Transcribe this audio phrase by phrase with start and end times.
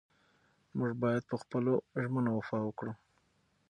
[0.77, 2.93] موږ باید په خپلو ژمنو وفا وکړو.